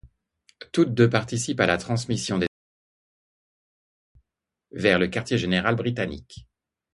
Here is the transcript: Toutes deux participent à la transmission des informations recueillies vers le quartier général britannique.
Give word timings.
Toutes 0.71 0.95
deux 0.95 1.07
participent 1.11 1.59
à 1.59 1.67
la 1.67 1.77
transmission 1.77 2.39
des 2.39 2.45
informations 2.47 4.15
recueillies 4.71 4.81
vers 4.83 4.97
le 4.97 5.07
quartier 5.07 5.37
général 5.37 5.75
britannique. 5.75 6.47